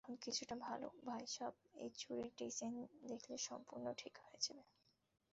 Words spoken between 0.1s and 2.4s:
কিছুটা ভালো, ভাইসাব এই চুড়ির